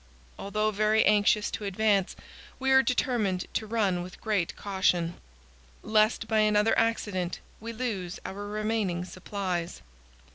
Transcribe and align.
Although 0.39 0.71
very 0.71 1.05
anxious 1.05 1.51
to 1.51 1.63
advance, 1.65 2.15
we 2.57 2.71
are 2.71 2.81
determined 2.81 3.45
to 3.53 3.67
run 3.67 4.01
with 4.01 4.19
great 4.19 4.55
caution, 4.55 5.21
lest 5.83 6.27
by 6.27 6.39
another 6.39 6.75
accident 6.75 7.39
we 7.59 7.71
lose 7.71 8.19
our 8.25 8.47
remaining 8.47 9.05
supplies. 9.05 9.83